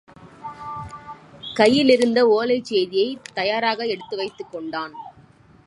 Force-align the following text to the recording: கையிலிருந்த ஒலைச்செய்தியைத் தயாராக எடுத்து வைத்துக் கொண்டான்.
கையிலிருந்த 1.53 2.19
ஒலைச்செய்தியைத் 2.27 3.21
தயாராக 3.33 3.85
எடுத்து 3.85 4.17
வைத்துக் 4.17 4.51
கொண்டான். 4.51 4.93